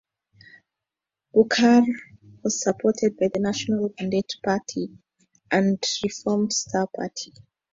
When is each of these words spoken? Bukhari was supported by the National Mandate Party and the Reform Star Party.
Bukhari 1.31 1.93
was 2.43 2.59
supported 2.59 3.17
by 3.17 3.27
the 3.31 3.39
National 3.39 3.93
Mandate 3.99 4.35
Party 4.43 4.89
and 5.51 5.77
the 5.79 5.99
Reform 6.05 6.49
Star 6.49 6.87
Party. 6.87 7.31